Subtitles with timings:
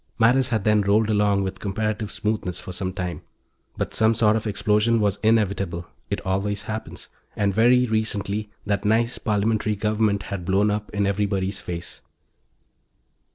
[0.17, 3.21] Matters had then rolled along with comparative smoothness for some time.
[3.77, 9.19] But some sort of explosion was inevitable it always happens and, very recently, that nice
[9.19, 12.01] Parliamentary government had blown up in everybody's face.